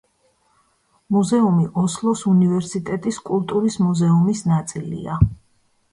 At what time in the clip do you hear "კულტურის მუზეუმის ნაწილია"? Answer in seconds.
3.31-5.21